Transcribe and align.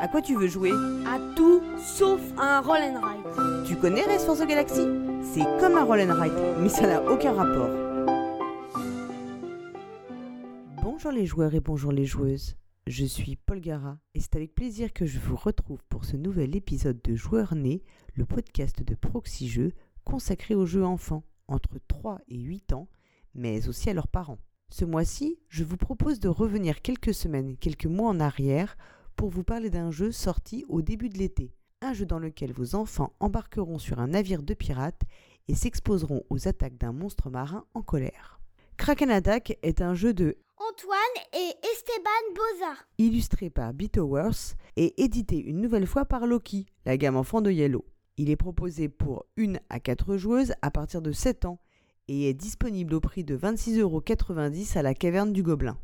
À 0.00 0.08
quoi 0.08 0.22
tu 0.22 0.34
veux 0.34 0.46
jouer? 0.46 0.72
À 1.06 1.18
tout 1.36 1.60
sauf 1.76 2.22
à 2.38 2.56
un 2.56 2.60
roll 2.62 2.78
and 2.78 3.06
ride. 3.06 3.66
Tu 3.66 3.76
connais 3.76 4.00
Race 4.00 4.24
for 4.24 4.34
the 4.34 4.46
Galaxy? 4.46 4.86
C'est 5.22 5.44
comme 5.60 5.76
un 5.76 5.84
roll 5.84 6.00
and 6.00 6.18
ride, 6.18 6.32
mais 6.58 6.70
ça 6.70 6.86
n'a 6.86 7.02
aucun 7.04 7.34
rapport. 7.34 7.68
Bonjour 10.82 11.12
les 11.12 11.26
joueurs 11.26 11.54
et 11.54 11.60
bonjour 11.60 11.92
les 11.92 12.06
joueuses. 12.06 12.56
Je 12.86 13.04
suis 13.04 13.36
Paul 13.36 13.60
Gara 13.60 13.98
et 14.14 14.20
c'est 14.20 14.36
avec 14.36 14.54
plaisir 14.54 14.94
que 14.94 15.04
je 15.04 15.18
vous 15.18 15.36
retrouve 15.36 15.84
pour 15.90 16.06
ce 16.06 16.16
nouvel 16.16 16.56
épisode 16.56 17.02
de 17.02 17.14
Joueurs 17.14 17.54
Nés, 17.54 17.82
le 18.14 18.24
podcast 18.24 18.82
de 18.82 18.94
Proxy 18.94 19.48
Jeux 19.48 19.72
consacré 20.04 20.54
aux 20.54 20.64
jeux 20.64 20.84
enfants 20.84 21.24
entre 21.46 21.78
3 21.88 22.20
et 22.28 22.38
8 22.38 22.72
ans, 22.72 22.88
mais 23.34 23.68
aussi 23.68 23.90
à 23.90 23.94
leurs 23.94 24.08
parents. 24.08 24.38
Ce 24.70 24.86
mois-ci, 24.86 25.38
je 25.50 25.62
vous 25.62 25.76
propose 25.76 26.20
de 26.20 26.28
revenir 26.28 26.80
quelques 26.80 27.12
semaines, 27.12 27.58
quelques 27.58 27.84
mois 27.84 28.08
en 28.08 28.18
arrière 28.18 28.78
pour 29.20 29.28
vous 29.28 29.44
parler 29.44 29.68
d'un 29.68 29.90
jeu 29.90 30.12
sorti 30.12 30.64
au 30.70 30.80
début 30.80 31.10
de 31.10 31.18
l'été. 31.18 31.52
Un 31.82 31.92
jeu 31.92 32.06
dans 32.06 32.18
lequel 32.18 32.54
vos 32.54 32.74
enfants 32.74 33.12
embarqueront 33.20 33.76
sur 33.76 33.98
un 33.98 34.06
navire 34.06 34.42
de 34.42 34.54
pirates 34.54 35.02
et 35.46 35.54
s'exposeront 35.54 36.24
aux 36.30 36.48
attaques 36.48 36.78
d'un 36.78 36.92
monstre 36.92 37.28
marin 37.28 37.66
en 37.74 37.82
colère. 37.82 38.40
Kraken 38.78 39.10
Attack 39.10 39.58
est 39.60 39.82
un 39.82 39.92
jeu 39.92 40.14
de 40.14 40.38
Antoine 40.56 40.98
et 41.34 41.52
Esteban 41.70 42.34
Boza. 42.34 42.72
illustré 42.96 43.50
par 43.50 43.74
Bitowers 43.74 44.54
et 44.76 45.02
édité 45.04 45.38
une 45.38 45.60
nouvelle 45.60 45.86
fois 45.86 46.06
par 46.06 46.26
Loki, 46.26 46.64
la 46.86 46.96
gamme 46.96 47.16
enfant 47.16 47.42
de 47.42 47.50
Yellow. 47.50 47.84
Il 48.16 48.30
est 48.30 48.36
proposé 48.36 48.88
pour 48.88 49.26
1 49.36 49.56
à 49.68 49.80
4 49.80 50.16
joueuses 50.16 50.54
à 50.62 50.70
partir 50.70 51.02
de 51.02 51.12
7 51.12 51.44
ans 51.44 51.60
et 52.08 52.30
est 52.30 52.34
disponible 52.34 52.94
au 52.94 53.00
prix 53.00 53.24
de 53.24 53.36
26,90€ 53.36 54.78
à 54.78 54.82
la 54.82 54.94
caverne 54.94 55.34
du 55.34 55.42
Gobelin. 55.42 55.76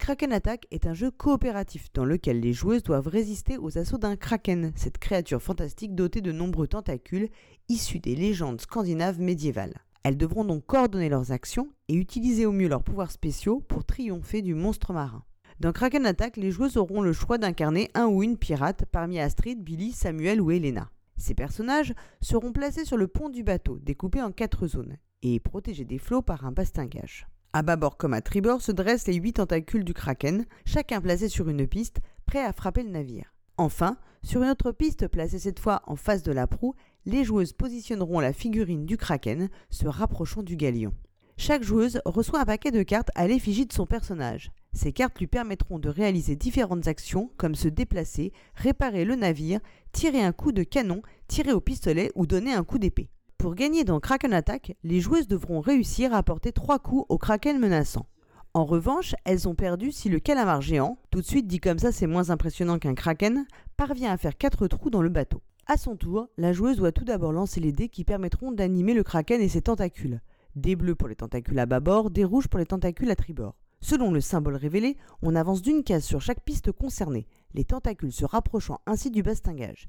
Kraken 0.00 0.32
Attack 0.32 0.66
est 0.70 0.86
un 0.86 0.94
jeu 0.94 1.10
coopératif 1.10 1.92
dans 1.92 2.06
lequel 2.06 2.40
les 2.40 2.54
joueuses 2.54 2.82
doivent 2.82 3.06
résister 3.06 3.58
aux 3.58 3.76
assauts 3.76 3.98
d'un 3.98 4.16
kraken, 4.16 4.72
cette 4.74 4.96
créature 4.96 5.42
fantastique 5.42 5.94
dotée 5.94 6.22
de 6.22 6.32
nombreux 6.32 6.66
tentacules 6.66 7.28
issus 7.68 8.00
des 8.00 8.16
légendes 8.16 8.62
scandinaves 8.62 9.20
médiévales. 9.20 9.76
Elles 10.02 10.16
devront 10.16 10.46
donc 10.46 10.64
coordonner 10.64 11.10
leurs 11.10 11.32
actions 11.32 11.68
et 11.88 11.94
utiliser 11.94 12.46
au 12.46 12.50
mieux 12.50 12.66
leurs 12.66 12.82
pouvoirs 12.82 13.12
spéciaux 13.12 13.60
pour 13.60 13.84
triompher 13.84 14.40
du 14.40 14.54
monstre 14.54 14.94
marin. 14.94 15.22
Dans 15.60 15.72
Kraken 15.72 16.06
Attack, 16.06 16.38
les 16.38 16.50
joueuses 16.50 16.78
auront 16.78 17.02
le 17.02 17.12
choix 17.12 17.36
d'incarner 17.36 17.90
un 17.92 18.06
ou 18.06 18.22
une 18.22 18.38
pirate 18.38 18.86
parmi 18.90 19.20
Astrid, 19.20 19.62
Billy, 19.62 19.92
Samuel 19.92 20.40
ou 20.40 20.50
Elena. 20.50 20.90
Ces 21.18 21.34
personnages 21.34 21.94
seront 22.22 22.52
placés 22.52 22.86
sur 22.86 22.96
le 22.96 23.06
pont 23.06 23.28
du 23.28 23.44
bateau, 23.44 23.78
découpé 23.78 24.22
en 24.22 24.32
quatre 24.32 24.66
zones, 24.66 24.96
et 25.22 25.38
protégés 25.40 25.84
des 25.84 25.98
flots 25.98 26.22
par 26.22 26.46
un 26.46 26.52
bastingage. 26.52 27.28
À 27.52 27.62
bâbord 27.62 27.96
comme 27.96 28.14
à 28.14 28.20
tribord 28.20 28.62
se 28.62 28.70
dressent 28.70 29.08
les 29.08 29.14
huit 29.14 29.32
tentacules 29.32 29.82
du 29.82 29.92
kraken, 29.92 30.46
chacun 30.64 31.00
placé 31.00 31.28
sur 31.28 31.48
une 31.48 31.66
piste, 31.66 31.98
prêt 32.24 32.44
à 32.44 32.52
frapper 32.52 32.84
le 32.84 32.90
navire. 32.90 33.34
Enfin, 33.56 33.96
sur 34.22 34.44
une 34.44 34.50
autre 34.50 34.70
piste 34.70 35.08
placée 35.08 35.40
cette 35.40 35.58
fois 35.58 35.82
en 35.86 35.96
face 35.96 36.22
de 36.22 36.30
la 36.30 36.46
proue, 36.46 36.74
les 37.06 37.24
joueuses 37.24 37.52
positionneront 37.52 38.20
la 38.20 38.32
figurine 38.32 38.86
du 38.86 38.96
kraken, 38.96 39.48
se 39.68 39.88
rapprochant 39.88 40.44
du 40.44 40.54
galion. 40.56 40.94
Chaque 41.38 41.64
joueuse 41.64 42.00
reçoit 42.04 42.40
un 42.40 42.44
paquet 42.44 42.70
de 42.70 42.84
cartes 42.84 43.10
à 43.16 43.26
l'effigie 43.26 43.66
de 43.66 43.72
son 43.72 43.86
personnage. 43.86 44.52
Ces 44.72 44.92
cartes 44.92 45.18
lui 45.18 45.26
permettront 45.26 45.80
de 45.80 45.88
réaliser 45.88 46.36
différentes 46.36 46.86
actions 46.86 47.32
comme 47.36 47.56
se 47.56 47.66
déplacer, 47.66 48.32
réparer 48.54 49.04
le 49.04 49.16
navire, 49.16 49.58
tirer 49.90 50.22
un 50.22 50.32
coup 50.32 50.52
de 50.52 50.62
canon, 50.62 51.02
tirer 51.26 51.52
au 51.52 51.60
pistolet 51.60 52.12
ou 52.14 52.26
donner 52.26 52.52
un 52.52 52.62
coup 52.62 52.78
d'épée. 52.78 53.08
Pour 53.40 53.54
gagner 53.54 53.84
dans 53.84 54.00
Kraken 54.00 54.34
Attack, 54.34 54.76
les 54.84 55.00
joueuses 55.00 55.26
devront 55.26 55.60
réussir 55.60 56.12
à 56.12 56.22
porter 56.22 56.52
trois 56.52 56.78
coups 56.78 57.06
au 57.08 57.16
kraken 57.16 57.58
menaçant. 57.58 58.04
En 58.52 58.66
revanche, 58.66 59.14
elles 59.24 59.48
ont 59.48 59.54
perdu 59.54 59.92
si 59.92 60.10
le 60.10 60.20
calamar 60.20 60.60
géant, 60.60 60.98
tout 61.10 61.22
de 61.22 61.26
suite 61.26 61.46
dit 61.46 61.58
comme 61.58 61.78
ça 61.78 61.90
c'est 61.90 62.06
moins 62.06 62.28
impressionnant 62.28 62.78
qu'un 62.78 62.94
kraken, 62.94 63.46
parvient 63.78 64.12
à 64.12 64.18
faire 64.18 64.36
quatre 64.36 64.68
trous 64.68 64.90
dans 64.90 65.00
le 65.00 65.08
bateau. 65.08 65.40
À 65.66 65.78
son 65.78 65.96
tour, 65.96 66.28
la 66.36 66.52
joueuse 66.52 66.76
doit 66.76 66.92
tout 66.92 67.04
d'abord 67.04 67.32
lancer 67.32 67.60
les 67.60 67.72
dés 67.72 67.88
qui 67.88 68.04
permettront 68.04 68.52
d'animer 68.52 68.92
le 68.92 69.04
kraken 69.04 69.40
et 69.40 69.48
ses 69.48 69.62
tentacules. 69.62 70.20
Des 70.54 70.76
bleus 70.76 70.94
pour 70.94 71.08
les 71.08 71.16
tentacules 71.16 71.60
à 71.60 71.64
bâbord, 71.64 72.10
des 72.10 72.26
rouges 72.26 72.48
pour 72.48 72.58
les 72.58 72.66
tentacules 72.66 73.10
à 73.10 73.16
tribord. 73.16 73.56
Selon 73.80 74.12
le 74.12 74.20
symbole 74.20 74.56
révélé, 74.56 74.98
on 75.22 75.34
avance 75.34 75.62
d'une 75.62 75.82
case 75.82 76.04
sur 76.04 76.20
chaque 76.20 76.44
piste 76.44 76.72
concernée, 76.72 77.26
les 77.54 77.64
tentacules 77.64 78.12
se 78.12 78.26
rapprochant 78.26 78.80
ainsi 78.84 79.10
du 79.10 79.22
bastingage. 79.22 79.88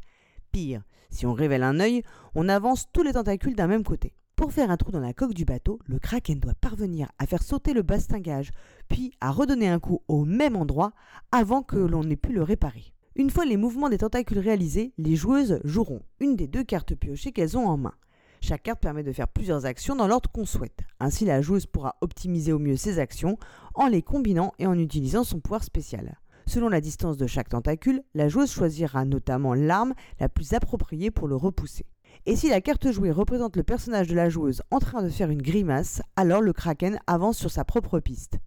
Pire, 0.52 0.84
si 1.10 1.26
on 1.26 1.34
révèle 1.34 1.64
un 1.64 1.80
œil, 1.80 2.04
on 2.36 2.50
avance 2.50 2.88
tous 2.92 3.04
les 3.04 3.14
tentacules 3.14 3.56
d'un 3.56 3.68
même 3.68 3.84
côté. 3.84 4.14
Pour 4.36 4.52
faire 4.52 4.72
un 4.72 4.78
trou 4.78 4.92
dans 4.92 5.00
la 5.00 5.14
coque 5.14 5.34
du 5.34 5.46
bateau, 5.46 5.80
le 5.86 6.00
kraken 6.00 6.40
doit 6.40 6.56
parvenir 6.56 7.12
à 7.20 7.28
faire 7.28 7.44
sauter 7.44 7.74
le 7.74 7.84
bastingage, 7.84 8.52
puis 8.90 9.14
à 9.22 9.32
redonner 9.32 9.70
un 9.70 9.80
coup 9.80 10.02
au 10.08 10.26
même 10.26 10.56
endroit 10.56 10.94
avant 11.32 11.62
que 11.62 11.78
l'on 11.78 12.10
ait 12.10 12.16
pu 12.16 12.34
le 12.34 12.44
réparer. 12.44 12.94
Une 13.16 13.30
fois 13.30 13.46
les 13.46 13.58
mouvements 13.58 13.90
des 13.90 14.00
tentacules 14.00 14.40
réalisés, 14.40 14.94
les 14.98 15.16
joueuses 15.16 15.60
joueront 15.64 16.02
une 16.20 16.36
des 16.36 16.48
deux 16.48 16.64
cartes 16.64 16.96
piochées 16.96 17.32
qu'elles 17.32 17.58
ont 17.58 17.68
en 17.68 17.78
main. 17.78 17.94
Chaque 18.42 18.64
carte 18.64 18.82
permet 18.82 19.04
de 19.04 19.14
faire 19.14 19.28
plusieurs 19.28 19.66
actions 19.66 19.96
dans 19.96 20.08
l'ordre 20.08 20.32
qu'on 20.32 20.46
souhaite. 20.46 20.80
Ainsi, 21.00 21.26
la 21.26 21.42
joueuse 21.42 21.68
pourra 21.68 21.96
optimiser 22.02 22.52
au 22.52 22.60
mieux 22.60 22.76
ses 22.76 22.98
actions 22.98 23.38
en 23.76 23.88
les 23.88 24.02
combinant 24.02 24.54
et 24.58 24.66
en 24.66 24.78
utilisant 24.78 25.24
son 25.24 25.40
pouvoir 25.40 25.64
spécial. 25.64 26.18
Selon 26.46 26.70
la 26.70 26.82
distance 26.82 27.18
de 27.18 27.28
chaque 27.28 27.50
tentacule, 27.50 28.02
la 28.14 28.28
joueuse 28.28 28.52
choisira 28.52 29.06
notamment 29.06 29.54
l'arme 29.54 29.94
la 30.20 30.30
plus 30.30 30.54
appropriée 30.54 31.12
pour 31.12 31.28
le 31.28 31.36
repousser. 31.36 31.86
Et 32.26 32.36
si 32.36 32.50
la 32.50 32.62
carte 32.62 32.92
jouée 32.92 33.12
représente 33.12 33.56
le 33.56 33.64
personnage 33.64 34.08
de 34.08 34.16
la 34.16 34.30
joueuse 34.30 34.62
en 34.70 34.80
train 34.80 35.02
de 35.02 35.10
faire 35.10 35.30
une 35.30 35.42
grimace, 35.42 36.02
alors 36.16 36.42
le 36.42 36.54
kraken 36.54 37.00
avance 37.08 37.38
sur 37.38 37.52
sa 37.52 37.64
propre 37.64 38.00
piste. 38.00 38.38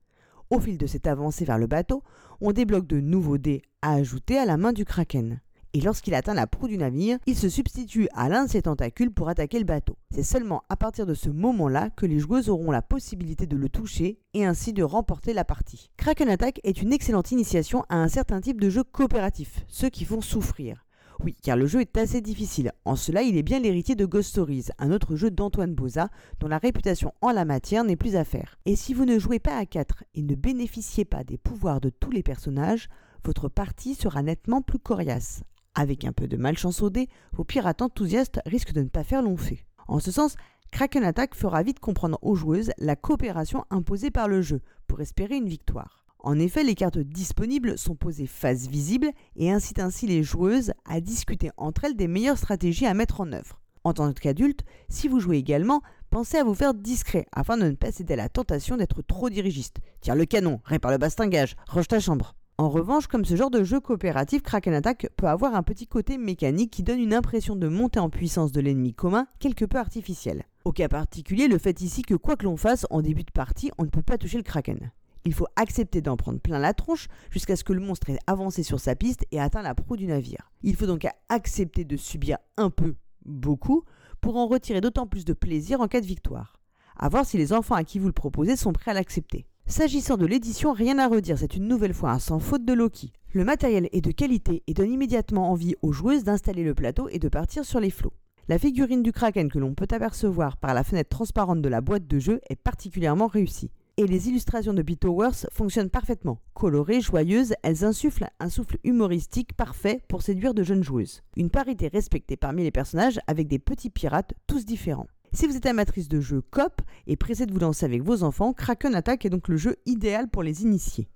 Au 0.50 0.60
fil 0.60 0.78
de 0.78 0.86
cette 0.86 1.06
avancée 1.06 1.44
vers 1.44 1.58
le 1.58 1.66
bateau, 1.66 2.02
on 2.40 2.52
débloque 2.52 2.86
de 2.86 3.00
nouveaux 3.00 3.38
dés 3.38 3.62
à 3.82 3.94
ajouter 3.94 4.38
à 4.38 4.44
la 4.44 4.56
main 4.56 4.72
du 4.72 4.84
kraken. 4.84 5.40
Et 5.76 5.80
lorsqu'il 5.80 6.14
atteint 6.14 6.34
la 6.34 6.46
proue 6.46 6.68
du 6.68 6.78
navire, 6.78 7.18
il 7.26 7.36
se 7.36 7.48
substitue 7.48 8.08
à 8.14 8.28
l'un 8.28 8.44
de 8.44 8.50
ses 8.50 8.62
tentacules 8.62 9.10
pour 9.10 9.28
attaquer 9.28 9.58
le 9.58 9.64
bateau. 9.64 9.96
C'est 10.12 10.22
seulement 10.22 10.62
à 10.68 10.76
partir 10.76 11.04
de 11.04 11.14
ce 11.14 11.28
moment-là 11.28 11.90
que 11.90 12.06
les 12.06 12.20
joueuses 12.20 12.48
auront 12.48 12.70
la 12.70 12.80
possibilité 12.80 13.48
de 13.48 13.56
le 13.56 13.68
toucher 13.68 14.20
et 14.34 14.44
ainsi 14.44 14.72
de 14.72 14.84
remporter 14.84 15.32
la 15.32 15.44
partie. 15.44 15.90
Kraken 15.96 16.28
Attack 16.28 16.60
est 16.62 16.80
une 16.80 16.92
excellente 16.92 17.32
initiation 17.32 17.84
à 17.88 17.96
un 17.96 18.06
certain 18.06 18.40
type 18.40 18.60
de 18.60 18.70
jeux 18.70 18.84
coopératifs, 18.84 19.64
ceux 19.66 19.88
qui 19.88 20.04
font 20.04 20.20
souffrir. 20.20 20.84
Oui, 21.24 21.36
car 21.42 21.56
le 21.56 21.66
jeu 21.66 21.80
est 21.80 21.96
assez 21.96 22.20
difficile. 22.20 22.70
En 22.84 22.94
cela, 22.94 23.22
il 23.22 23.36
est 23.36 23.42
bien 23.42 23.58
l'héritier 23.58 23.96
de 23.96 24.06
Ghost 24.06 24.30
Stories, 24.30 24.66
un 24.78 24.92
autre 24.92 25.16
jeu 25.16 25.32
d'Antoine 25.32 25.74
Boza, 25.74 26.08
dont 26.38 26.48
la 26.48 26.58
réputation 26.58 27.12
en 27.20 27.32
la 27.32 27.44
matière 27.44 27.82
n'est 27.82 27.96
plus 27.96 28.14
à 28.14 28.22
faire. 28.22 28.60
Et 28.64 28.76
si 28.76 28.94
vous 28.94 29.04
ne 29.04 29.18
jouez 29.18 29.40
pas 29.40 29.56
à 29.56 29.66
4 29.66 30.04
et 30.14 30.22
ne 30.22 30.36
bénéficiez 30.36 31.04
pas 31.04 31.24
des 31.24 31.38
pouvoirs 31.38 31.80
de 31.80 31.90
tous 31.90 32.12
les 32.12 32.22
personnages, 32.22 32.88
votre 33.24 33.48
partie 33.48 33.96
sera 33.96 34.22
nettement 34.22 34.62
plus 34.62 34.78
coriace. 34.78 35.42
Avec 35.74 36.04
un 36.04 36.12
peu 36.12 36.28
de 36.28 36.36
malchance 36.36 36.82
au 36.82 36.90
dé, 36.90 37.08
vos 37.32 37.44
pirates 37.44 37.82
enthousiastes 37.82 38.40
risquent 38.46 38.72
de 38.72 38.82
ne 38.82 38.88
pas 38.88 39.04
faire 39.04 39.22
long 39.22 39.36
feu. 39.36 39.56
En 39.88 39.98
ce 39.98 40.12
sens, 40.12 40.36
Kraken 40.70 41.04
Attack 41.04 41.34
fera 41.34 41.62
vite 41.62 41.80
comprendre 41.80 42.18
aux 42.22 42.34
joueuses 42.34 42.72
la 42.78 42.96
coopération 42.96 43.64
imposée 43.70 44.10
par 44.10 44.28
le 44.28 44.42
jeu 44.42 44.60
pour 44.86 45.00
espérer 45.00 45.36
une 45.36 45.48
victoire. 45.48 46.04
En 46.18 46.38
effet, 46.38 46.64
les 46.64 46.74
cartes 46.74 46.98
disponibles 46.98 47.76
sont 47.76 47.96
posées 47.96 48.26
face 48.26 48.66
visible 48.66 49.10
et 49.36 49.52
incitent 49.52 49.78
ainsi 49.78 50.06
les 50.06 50.22
joueuses 50.22 50.72
à 50.86 51.00
discuter 51.00 51.50
entre 51.56 51.84
elles 51.84 51.96
des 51.96 52.08
meilleures 52.08 52.38
stratégies 52.38 52.86
à 52.86 52.94
mettre 52.94 53.20
en 53.20 53.30
œuvre. 53.32 53.60
En 53.84 53.92
tant 53.92 54.10
qu'adulte, 54.12 54.64
si 54.88 55.06
vous 55.08 55.20
jouez 55.20 55.36
également, 55.36 55.82
pensez 56.08 56.38
à 56.38 56.44
vous 56.44 56.54
faire 56.54 56.72
discret 56.72 57.26
afin 57.32 57.58
de 57.58 57.64
ne 57.64 57.74
pas 57.74 57.92
céder 57.92 58.14
à 58.14 58.16
la 58.16 58.28
tentation 58.30 58.78
d'être 58.78 59.02
trop 59.02 59.28
dirigiste. 59.28 59.76
Tire 60.00 60.14
le 60.14 60.24
canon, 60.24 60.60
répare 60.64 60.92
le 60.92 60.98
bastingage, 60.98 61.56
range 61.68 61.88
ta 61.88 62.00
chambre. 62.00 62.34
En 62.56 62.68
revanche, 62.68 63.08
comme 63.08 63.24
ce 63.24 63.34
genre 63.34 63.50
de 63.50 63.64
jeu 63.64 63.80
coopératif, 63.80 64.42
Kraken 64.42 64.74
Attack 64.74 65.08
peut 65.16 65.26
avoir 65.26 65.56
un 65.56 65.64
petit 65.64 65.88
côté 65.88 66.18
mécanique 66.18 66.70
qui 66.70 66.84
donne 66.84 67.00
une 67.00 67.12
impression 67.12 67.56
de 67.56 67.66
montée 67.66 67.98
en 67.98 68.10
puissance 68.10 68.52
de 68.52 68.60
l'ennemi 68.60 68.94
commun 68.94 69.26
quelque 69.40 69.64
peu 69.64 69.76
artificielle. 69.76 70.44
Au 70.64 70.70
cas 70.70 70.86
particulier, 70.88 71.48
le 71.48 71.58
fait 71.58 71.80
ici 71.80 72.02
que 72.02 72.14
quoi 72.14 72.36
que 72.36 72.44
l'on 72.44 72.56
fasse 72.56 72.86
en 72.90 73.02
début 73.02 73.24
de 73.24 73.32
partie, 73.32 73.72
on 73.76 73.82
ne 73.82 73.88
peut 73.88 74.02
pas 74.02 74.18
toucher 74.18 74.36
le 74.36 74.44
Kraken. 74.44 74.92
Il 75.24 75.34
faut 75.34 75.48
accepter 75.56 76.00
d'en 76.00 76.16
prendre 76.16 76.38
plein 76.38 76.60
la 76.60 76.74
tronche 76.74 77.08
jusqu'à 77.30 77.56
ce 77.56 77.64
que 77.64 77.72
le 77.72 77.80
monstre 77.80 78.10
ait 78.10 78.18
avancé 78.28 78.62
sur 78.62 78.78
sa 78.78 78.94
piste 78.94 79.26
et 79.32 79.40
atteint 79.40 79.62
la 79.62 79.74
proue 79.74 79.96
du 79.96 80.06
navire. 80.06 80.52
Il 80.62 80.76
faut 80.76 80.86
donc 80.86 81.08
accepter 81.28 81.84
de 81.84 81.96
subir 81.96 82.38
un 82.56 82.70
peu, 82.70 82.94
beaucoup, 83.24 83.82
pour 84.20 84.36
en 84.36 84.46
retirer 84.46 84.80
d'autant 84.80 85.08
plus 85.08 85.24
de 85.24 85.32
plaisir 85.32 85.80
en 85.80 85.88
cas 85.88 86.00
de 86.00 86.06
victoire. 86.06 86.60
À 86.96 87.08
voir 87.08 87.26
si 87.26 87.36
les 87.36 87.52
enfants 87.52 87.74
à 87.74 87.82
qui 87.82 87.98
vous 87.98 88.06
le 88.06 88.12
proposez 88.12 88.54
sont 88.54 88.72
prêts 88.72 88.92
à 88.92 88.94
l'accepter. 88.94 89.44
S'agissant 89.66 90.18
de 90.18 90.26
l'édition, 90.26 90.72
rien 90.72 90.98
à 90.98 91.08
redire, 91.08 91.38
c'est 91.38 91.56
une 91.56 91.66
nouvelle 91.66 91.94
fois 91.94 92.10
un 92.10 92.18
sans 92.18 92.38
faute 92.38 92.66
de 92.66 92.74
Loki. 92.74 93.12
Le 93.32 93.44
matériel 93.44 93.88
est 93.92 94.02
de 94.02 94.10
qualité 94.12 94.62
et 94.66 94.74
donne 94.74 94.92
immédiatement 94.92 95.50
envie 95.50 95.74
aux 95.80 95.90
joueuses 95.90 96.22
d'installer 96.22 96.62
le 96.62 96.74
plateau 96.74 97.08
et 97.08 97.18
de 97.18 97.30
partir 97.30 97.64
sur 97.64 97.80
les 97.80 97.90
flots. 97.90 98.12
La 98.46 98.58
figurine 98.58 99.02
du 99.02 99.10
kraken 99.10 99.50
que 99.50 99.58
l'on 99.58 99.74
peut 99.74 99.88
apercevoir 99.90 100.58
par 100.58 100.74
la 100.74 100.84
fenêtre 100.84 101.08
transparente 101.08 101.62
de 101.62 101.68
la 101.70 101.80
boîte 101.80 102.06
de 102.06 102.18
jeu 102.18 102.40
est 102.50 102.60
particulièrement 102.60 103.26
réussie. 103.26 103.70
Et 103.96 104.06
les 104.06 104.28
illustrations 104.28 104.74
de 104.74 104.82
Bitowers 104.82 105.46
fonctionnent 105.50 105.88
parfaitement. 105.88 106.40
Colorées, 106.52 107.00
joyeuses, 107.00 107.54
elles 107.62 107.86
insufflent 107.86 108.28
un 108.40 108.50
souffle 108.50 108.76
humoristique 108.84 109.54
parfait 109.54 110.02
pour 110.08 110.20
séduire 110.20 110.52
de 110.52 110.62
jeunes 110.62 110.84
joueuses. 110.84 111.22
Une 111.38 111.48
parité 111.48 111.88
respectée 111.88 112.36
parmi 112.36 112.64
les 112.64 112.70
personnages 112.70 113.18
avec 113.26 113.48
des 113.48 113.58
petits 113.58 113.90
pirates 113.90 114.34
tous 114.46 114.66
différents. 114.66 115.06
Si 115.34 115.48
vous 115.48 115.56
êtes 115.56 115.66
amatrice 115.66 116.08
de 116.08 116.20
jeux 116.20 116.42
COP 116.52 116.80
et 117.08 117.16
pressé 117.16 117.44
de 117.44 117.52
vous 117.52 117.58
lancer 117.58 117.84
avec 117.84 118.02
vos 118.02 118.22
enfants, 118.22 118.52
Kraken 118.52 118.94
Attack 118.94 119.26
est 119.26 119.30
donc 119.30 119.48
le 119.48 119.56
jeu 119.56 119.74
idéal 119.84 120.28
pour 120.28 120.44
les 120.44 120.62
initiés. 120.62 121.08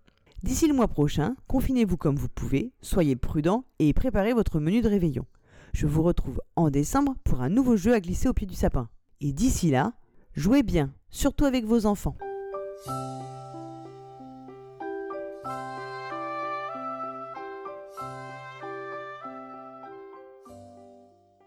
D'ici 0.43 0.67
le 0.67 0.75
mois 0.75 0.88
prochain, 0.88 1.37
confinez-vous 1.47 1.97
comme 1.97 2.17
vous 2.17 2.29
pouvez, 2.29 2.73
soyez 2.82 3.15
prudents 3.15 3.65
et 3.79 3.93
préparez 3.93 4.32
votre 4.32 4.59
menu 4.59 4.81
de 4.81 4.88
réveillon. 4.88 5.25
Je 5.73 5.87
vous 5.87 6.03
retrouve 6.03 6.41
en 6.56 6.69
décembre 6.69 7.15
pour 7.23 7.43
un 7.43 7.49
nouveau 7.49 7.76
jeu 7.76 7.94
à 7.94 8.00
glisser 8.00 8.29
au 8.29 8.32
pied 8.32 8.49
du 8.49 8.56
sapin. 8.56 8.88
Et 9.20 9.32
d'ici 9.32 9.70
là, 9.70 9.93
jouez 10.35 10.64
bien, 10.64 10.93
surtout 11.11 11.44
avec 11.44 11.64
vos 11.64 11.87
enfants. 11.87 12.17